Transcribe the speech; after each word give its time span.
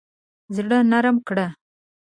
زړه 0.55 0.79
نرم 0.91 1.17
کړه. 1.27 1.47